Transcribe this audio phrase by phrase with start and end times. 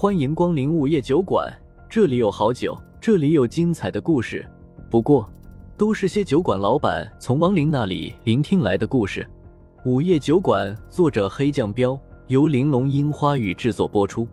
[0.00, 1.54] 欢迎光临午夜酒馆，
[1.86, 4.50] 这里有好酒，这里有精彩的故事。
[4.90, 5.30] 不过，
[5.76, 9.28] 都是些酒馆老板从亡灵那里聆听来的故事。
[9.84, 14.26] 午夜酒馆，作者黑酱标，由玲珑樱花雨制作播出。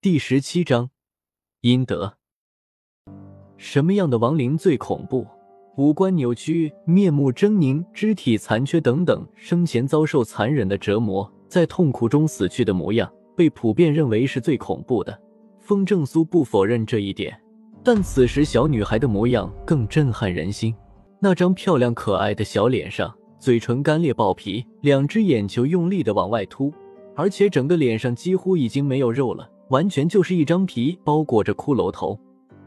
[0.00, 0.90] 第十七章，
[1.60, 2.14] 阴德。
[3.56, 5.24] 什么样的亡灵最恐怖？
[5.76, 15.18] 五官扭曲、面目狰狞、肢体残缺等等，生前遭受残忍的折磨，在痛苦中死去的模样，被普遍认为是最恐怖的。
[15.58, 17.38] 风正苏不否认这一点，
[17.82, 20.74] 但此时小女孩的模样更震撼人心。
[21.20, 26.72] 那张漂亮可爱的小脸上，嘴唇干裂爆皮，两只眼球用力的往外凸，
[27.16, 32.18] 而且整个脸上几乎已经没有肉了，完全就是一张皮包裹着骷髅头。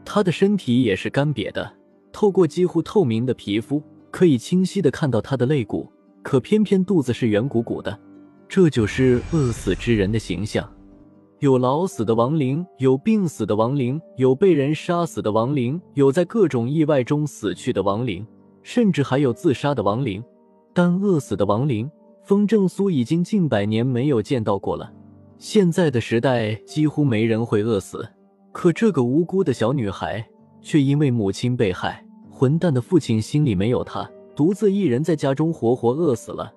[0.04, 1.72] 她的身体也是干瘪的，
[2.12, 5.90] 透过几乎透明的皮肤，可以清晰的看到她的肋骨，
[6.22, 7.98] 可偏偏肚子是圆鼓鼓的。
[8.54, 10.70] 这就是饿死之人的形象。
[11.38, 18.26] 有老死的亡灵，有病死的亡灵，有被人杀死的亡灵，有在各种意外中死去的亡灵，
[18.62, 20.22] 甚至还有自杀的亡灵。
[20.74, 21.90] 但饿死的亡灵，
[22.24, 24.92] 风正苏已经近百年没有见到过了。
[25.38, 28.06] 现在的时代，几乎没人会饿死。
[28.52, 30.22] 可这个无辜的小女孩
[30.60, 36.52] 却因为母亲被害，混蛋的父亲心里没有她，独自一人在家中活活饿死了。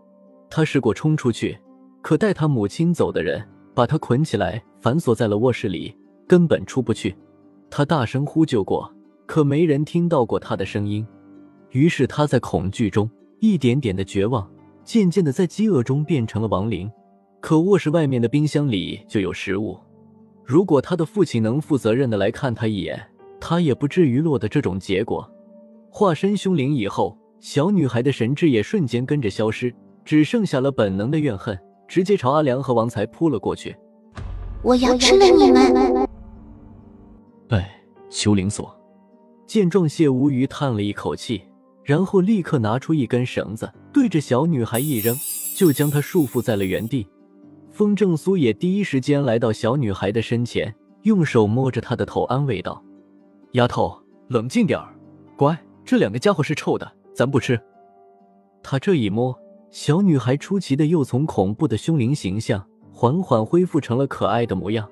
[0.49, 1.57] 她试过冲出去，
[2.05, 5.91] 可带她母亲走的人把她捆起来，反锁在了卧室里，
[6.27, 7.15] 根本出不去。
[7.67, 8.93] 她大声呼救过，
[9.25, 11.03] 可没人听到过她的声音。
[11.71, 14.47] 于是她在恐惧中一点点的绝望，
[14.83, 16.87] 渐渐的在饥饿中变成了亡灵。
[17.41, 19.75] 可卧室外面的冰箱里就有食物。
[20.43, 23.03] 如果他的父亲能负责任的来看他一眼，
[23.41, 25.27] 他也不至于落得这种结果。
[25.89, 33.75] 化身凶灵以后，小女孩的神智也瞬间跟着消失，只剩下了本能的怨恨，直接朝阿良和王才扑了过去。
[34.61, 36.07] 我要吃了你们！
[37.49, 38.75] 哎，修灵锁。
[39.45, 41.43] 见状，谢无鱼叹了一口气，
[41.83, 45.15] 然后立刻拿出一根绳子，对着小女孩一扔，
[45.55, 47.07] 就将她束缚在了原地。
[47.71, 50.73] 风正苏也第一时间来到小女孩的身前，
[51.03, 52.83] 用手摸着她的头，安慰道
[53.53, 53.95] ：“丫头，
[54.29, 54.95] 冷静点儿，
[55.37, 57.59] 乖，这两个家伙是臭的，咱不吃。”
[58.63, 59.37] 他这一摸，
[59.71, 64.89] 小女孩出奇的又从恐怖的凶灵形象缓缓恢复成了可爱的模样。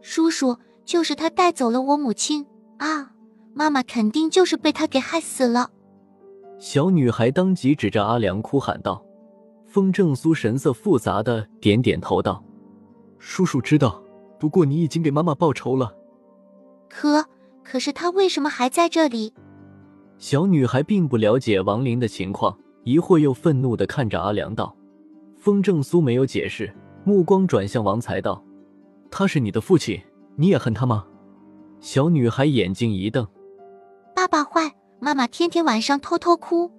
[0.00, 2.46] 叔叔，就是他带走了我母亲
[2.78, 3.12] 啊！
[3.54, 5.70] 妈妈肯定就是被他给害死了。
[6.58, 9.04] 小女孩当即指着阿良哭喊道。
[9.66, 12.40] 风正苏神色复杂的点点头道
[13.18, 14.00] ：“叔叔知道，
[14.38, 15.92] 不过你已经给妈妈报仇了。
[16.88, 17.26] 可
[17.64, 19.34] 可是他为什么还在这里？”
[20.16, 24.76] 小女孩并不了解亡灵的情况，一会又愤怒的看着阿良道
[25.36, 26.72] ：“风正苏没有解释，
[27.04, 28.44] 目光转向王才道
[29.10, 30.00] ：‘他是你的父亲，
[30.36, 31.06] 你也恨他吗？’
[31.80, 33.26] 小女孩眼睛一瞪
[34.14, 36.70] ：‘爸爸坏，妈妈天天晚上偷偷哭，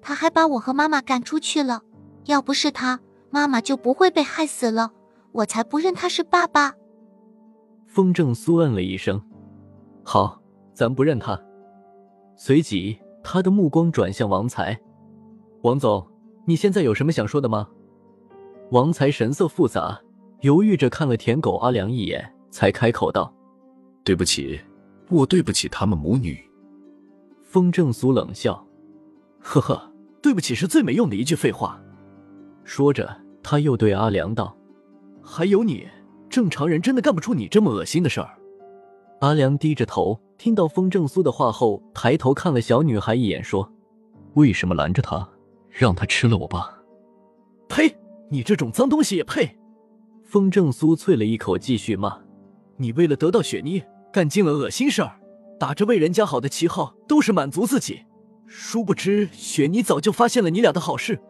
[0.00, 1.82] 他还把我和妈妈赶出去了。’”
[2.26, 4.92] 要不是他，妈妈就不会被害死了。
[5.32, 6.72] 我才不认他是爸爸。
[7.86, 9.20] 风正苏嗯了一声，
[10.02, 10.40] 好，
[10.72, 11.38] 咱不认他。
[12.34, 14.80] 随即，他的目光转向王才，
[15.64, 16.06] 王总，
[16.44, 17.66] 你现在有什么想说的吗？
[18.70, 19.98] 王才神色复杂，
[20.42, 23.32] 犹豫着看了舔狗阿良一眼，才开口道
[24.04, 24.60] ：“对不起，
[25.08, 26.38] 我对不起他们母女。”
[27.42, 28.62] 风正苏冷笑，
[29.40, 31.80] 呵呵，对不起是最没用的一句废话。
[32.64, 34.54] 说着，他又对阿良道
[35.24, 35.88] ：“还有你，
[36.28, 38.36] 正常人真的干不出你这么恶心的事儿。”
[39.22, 43.72] 阿良低着头，听到风正苏的话后，抬头看了小女孩一眼，说
[44.36, 45.26] ：“为什么拦着他，
[45.76, 46.78] 让他吃了我吧
[47.68, 47.96] ？”“呸！
[48.30, 49.58] 你这种脏东西也配！”
[50.24, 52.20] 风正苏啐了一口，继续骂
[52.78, 55.20] ：“你为了得到雪妮，干尽了恶心事儿，
[55.58, 58.04] 打着为人家好的旗号，都是满足自己。
[58.46, 61.20] 殊不知，雪妮早就发现了你俩的好事。”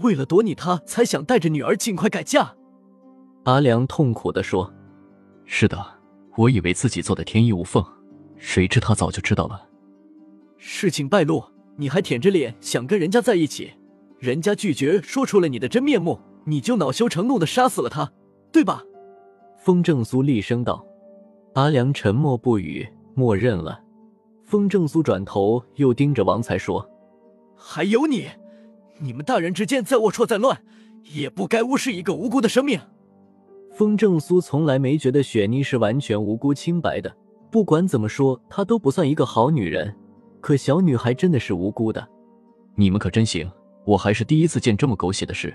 [0.00, 2.54] 为了躲你，她才想带着女儿尽快改嫁。
[3.44, 4.70] 阿良痛苦的说
[5.46, 5.82] ：“是的，
[6.36, 7.82] 我以为自己做的天衣无缝，
[8.36, 9.66] 谁知他早就知道了。
[10.58, 11.42] 事情败露，
[11.76, 13.72] 你还舔着脸想跟人家在一起，
[14.18, 18.12] 人家拒绝，说出了你的真面目，你就恼羞成怒的杀死了他，
[18.50, 18.82] 对吧？”
[19.58, 20.84] 风正苏厉声道。
[21.54, 23.80] 阿良沉默不语，默认了。
[24.44, 26.88] 风正苏转头又盯着王才说
[27.56, 28.26] ：“还有你。”
[29.00, 30.62] 你们大人之间再龌龊再乱，
[31.14, 32.80] 也不该无视一个无辜的生命。
[33.72, 37.14] 风正苏从来没觉得雪妮是完全无辜清白的，
[37.50, 39.94] 不管怎么说，她都不算一个好女人。
[40.46, 42.08] 可小女孩真的是无辜的。
[42.76, 43.50] 你们可真行，
[43.84, 45.52] 我还是第一次见这么狗血的事。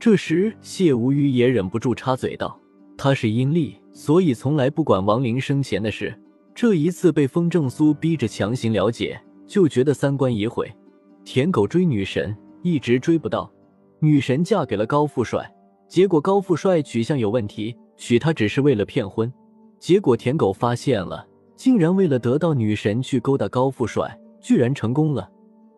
[0.00, 2.58] 这时，谢无虞也忍不住插嘴道
[2.96, 6.18] ：“他是阴历，所以从来不管亡灵生前的事。
[6.54, 10.74] 这一次被风正苏逼着强行了解，就觉得三观已毁。
[11.22, 13.52] 舔狗追女神，一直追不到，
[14.00, 15.46] 女神嫁给了高富帅，
[15.86, 19.30] 结果高富帅取向有问题，娶她只是为了骗婚。
[19.78, 21.28] 结果舔狗发现了，
[21.58, 25.28] 竟然为了得到女神去勾搭高富帅，居然成功了。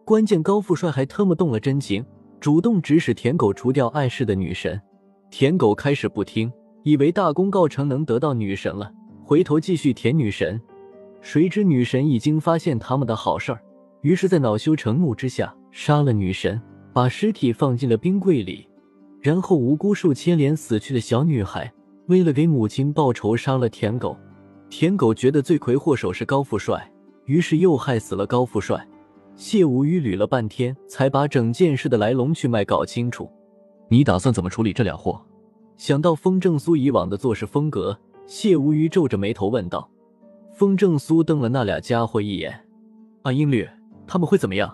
[0.05, 2.05] 关键高富帅还特么动了真情。”
[2.41, 4.81] 主动指使舔狗除掉碍事的女神，
[5.31, 6.51] 舔狗开始不听，
[6.83, 8.91] 以为大功告成能得到女神了，
[9.23, 10.59] 回头继续舔女神。
[11.21, 13.61] 谁知女神已经发现他们的好事儿，
[14.01, 16.59] 于是，在恼羞成怒之下杀了女神，
[16.95, 18.67] 把尸体放进了冰柜里，
[19.21, 21.71] 然后无辜受牵连死去的小女孩，
[22.07, 24.17] 为了给母亲报仇杀了舔狗。
[24.71, 26.91] 舔狗觉得罪魁祸首是高富帅，
[27.25, 28.87] 于是又害死了高富帅。
[29.35, 33.29] 谢无虞捋了半天，才把整件事的来龙去脉搞清楚。
[33.89, 35.21] 你打算怎么处理这俩货？
[35.77, 39.91] 想到风正苏以往的做事风格，谢无虞皱着眉头问道。
[40.55, 42.65] 风正苏瞪了那俩家伙一眼
[43.23, 43.69] ：“按音律，
[44.07, 44.73] 他们会怎么样？”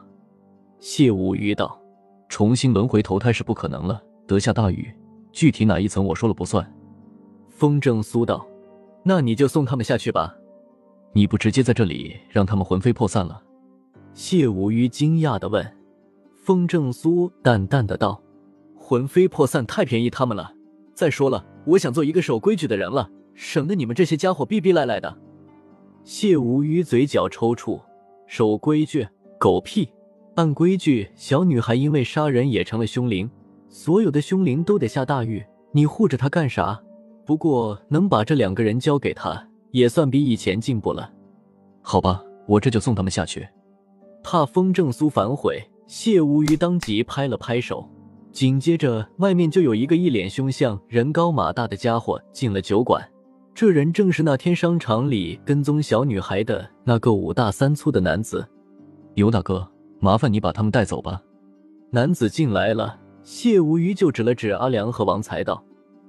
[0.79, 1.81] 谢无虞道
[2.29, 4.93] ：“重新轮回投胎是不可能了，得下大雨，
[5.33, 6.71] 具体哪一层我说了不算。”
[7.49, 8.47] 风正苏道
[9.09, 10.37] ：“那你就送他们下去吧。
[11.13, 13.41] 你不直接在这里让他们魂飞魄散了？”
[14.13, 15.65] 谢无虞惊讶的问
[16.35, 18.21] ：“风正苏淡淡的道，
[18.77, 20.53] 魂飞魄散太便宜他们了。
[20.93, 25.17] 再说了，我想做一个守规矩的人了，省得你们这些家伙逼逼赖赖的。”
[26.03, 27.81] 谢无虞嘴角抽搐
[28.27, 29.07] ：“守规矩，
[29.39, 29.89] 狗屁！
[30.35, 33.31] 按规矩，小女孩因为杀人也成了凶灵，
[33.69, 35.45] 所有的凶灵都得下大狱。
[35.73, 36.83] 你护着她干啥？
[37.27, 41.13] 不过能把这两个人交给他，也算比以前进步了。
[41.83, 43.47] 好吧，我这就送他们下去。”
[44.23, 47.89] 怕风正苏反悔，谢无虞当即拍了拍手，
[48.33, 53.05] 紧接着外面就有一个一脸凶相、人高马大的家伙进了酒馆。
[53.55, 58.47] 这人正是那天商场里跟踪小女孩的那个五大三粗的男子。
[59.15, 59.67] 尤大哥，
[60.01, 61.23] 麻烦你把他们带走吧。
[61.91, 65.63] 男子进来了，谢无虞就指了指阿良和王才道。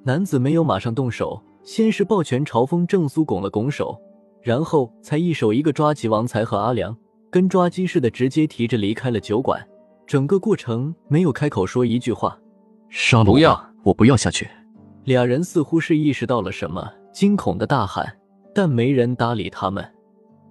[0.08, 4.00] 男子没有马上动手，先是抱拳朝风正苏拱了拱手，
[4.42, 6.96] 然后才一手一个抓起王才和阿良。
[7.30, 9.62] 跟抓鸡似的，直接提着离开了酒馆。
[10.06, 12.40] 整个过程没有开口说一句话。
[12.88, 14.48] 杀了不要，我不要下去。
[15.04, 18.08] 俩人似乎是意识到了什么，惊恐的大喊，
[18.56, 19.86] 但没人搭理他们。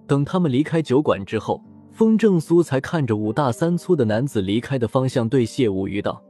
[0.05, 1.59] 等他们离开酒馆之后，
[1.91, 6.21] 风正苏才看着五大三粗的男子离开的方向，对谢无虞道：“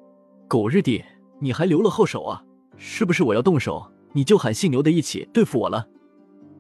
[0.48, 1.04] 狗日的，
[1.42, 2.42] 你还留了后手啊？
[2.78, 5.88] 是不是我要动手，你就喊姓牛的一起对付我了？”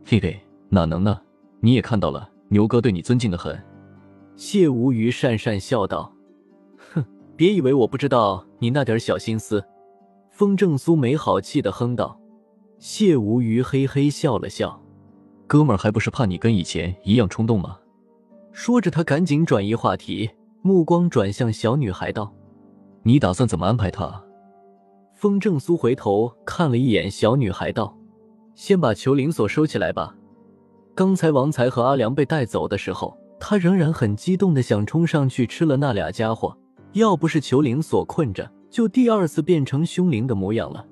[0.03, 1.21] 嘿嘿，哪能呢？
[1.59, 3.57] 你也看到了，牛哥对你尊敬的很。
[4.35, 6.13] 谢无虞讪讪笑道
[6.93, 7.03] ：“哼，
[7.35, 9.63] 别以为我不知道你那点小心思。”
[10.29, 12.19] 风正苏没好气的哼道。
[12.77, 14.79] 谢无虞嘿嘿笑了笑
[15.47, 17.79] ：“哥们儿还不是怕你跟以前一样冲动吗？”
[18.53, 20.29] 说着，他赶紧转移话题，
[20.61, 22.31] 目光转向小女孩道
[23.01, 24.23] ：“你打算怎么安排她？”
[25.17, 27.97] 风正苏回头看了一眼小女孩道
[28.53, 30.15] ：“先把囚灵锁收起来吧。
[30.93, 36.57] 刚才王才和阿良被带走的时候。”他仍然很激动的想冲上去吃了那俩家伙，
[36.93, 40.83] 要不是囚灵锁困着，就第二次变成凶灵的模样了。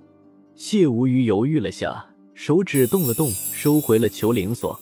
[0.53, 2.05] 谢无虞犹豫了下，
[2.35, 4.79] 手指动了动，收回了囚灵锁。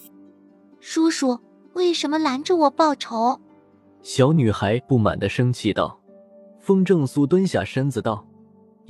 [0.82, 1.40] 叔叔，
[1.72, 3.40] 为什么拦着我报仇？
[4.02, 5.98] 小女孩不满的生气道。
[6.60, 8.28] 风正苏蹲下身子道：“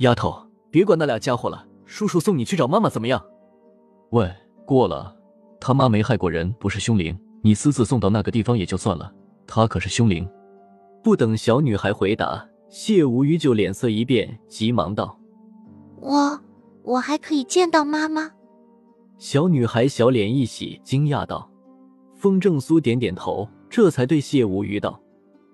[0.04, 0.36] 丫头，
[0.70, 3.24] 别管那俩家伙了，叔叔送你去找妈妈怎么样？”
[4.12, 4.30] 喂，
[4.66, 5.16] 过了，
[5.58, 7.18] 他妈没害过人，不是凶灵。
[7.42, 9.10] 你私自送到那个地方也就算了，
[9.46, 10.28] 他可是凶灵。
[11.02, 15.18] 不等小女孩回答，谢无虞就脸色一变，急忙道
[16.00, 16.40] ：“我
[16.82, 18.30] 我还可以见到妈妈。”
[19.16, 21.50] 小女孩小脸一喜，惊讶道
[22.14, 25.00] ：“风正苏点点头，这才对谢无虞道：‘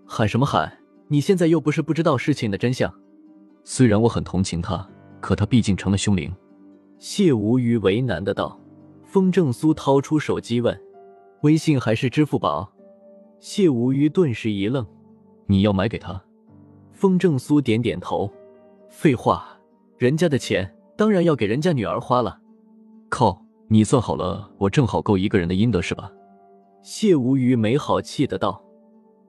[0.07, 0.73] 喊什么喊？
[1.09, 2.93] 你现在又不是不知道事情的真相。’
[3.65, 4.89] 虽然我很同情他，
[5.21, 6.33] 可他毕竟成了凶灵。”
[6.99, 8.59] 谢无虞为难的道。
[9.05, 10.79] 风正苏掏出手机问。
[11.43, 12.71] 微信还是支付宝？
[13.39, 14.87] 谢无虞顿时一愣。
[15.47, 16.23] 你要买给他？
[16.93, 18.31] 风正苏点点头。
[18.91, 19.49] 废话，
[19.97, 22.39] 人家的钱当然要给人家女儿花了。
[23.09, 26.13] 靠，你算好了，我正好够一个人的阴德是吧？
[26.83, 28.63] 谢无虞没好气的道。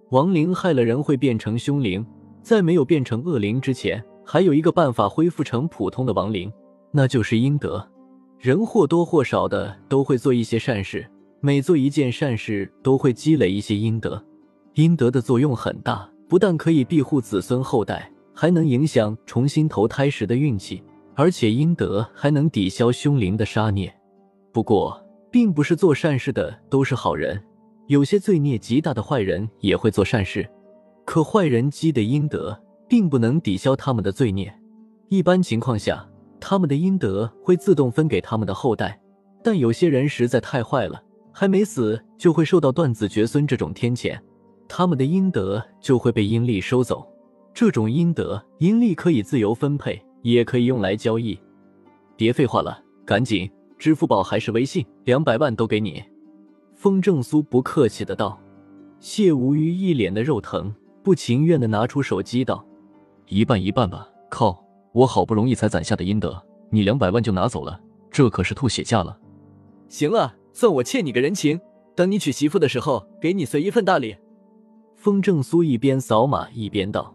[0.10, 2.06] 亡灵害了人会变成凶灵，
[2.42, 6.50] 在没有变成恶灵之前，还有一个办法恢复成普通的亡灵，
[6.92, 7.86] 那就是阴德。
[8.40, 11.06] 人或多或少的都会做一些善事。
[11.42, 14.26] 每做一件善事，都会积累一些阴德，
[14.76, 20.82] 阴德的作用很大，不但可以庇护子孙后代，还能影响重新投胎时的运气，
[21.14, 23.94] 而且阴德还能抵消凶灵的杀孽。
[24.54, 24.98] 不过，
[25.30, 27.38] 并不是做善事的都是好人，
[27.88, 30.50] 有些罪孽极大的坏人也会做善事。
[31.04, 32.58] 可坏人积的阴德
[32.92, 34.54] 并不能抵消他们的罪孽，
[35.08, 36.06] 一般情况下，
[36.42, 39.02] 他们的阴德会自动分给他们的后代。
[39.42, 44.20] 但有些人实在太坏了，还没死就会受到断子绝孙这种天谴，
[44.68, 47.08] 他们的阴德就会被阴力收走。
[47.54, 51.40] 这种阴德阴力可以自由分配，也可以用来交易。
[52.18, 56.04] 别废话了，赶紧，支付宝还是微信，两百万都给你。
[56.76, 58.38] 风正苏不客气的道。
[59.00, 60.76] 谢无虞一脸的肉疼。
[61.02, 62.64] 不情愿的拿出手机道
[63.32, 69.18] ：“一半一半吧。”靠，我好不容易才攒下的阴德，你两百万就拿走了，这可是吐血价了。
[69.90, 71.60] 行了，算我欠你个人情，
[71.96, 74.16] 等你娶媳妇的时候，给你随一份大礼。
[74.96, 77.14] 风正苏一边扫码一边道。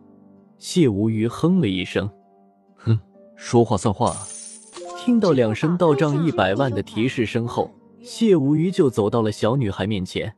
[0.58, 2.10] 谢无虞哼了一声
[2.76, 2.98] ：“哼，
[3.36, 4.26] 说话算话啊！”
[4.98, 7.70] 听到两声到账一百万的提示声后，
[8.02, 10.34] 谢无虞就走到了小女孩面前。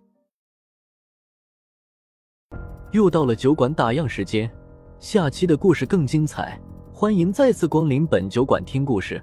[2.93, 4.51] 又到了酒馆打烊时间，
[5.01, 6.61] 下期的故事更精彩，
[6.93, 9.23] 欢迎再次光临本酒馆听故事。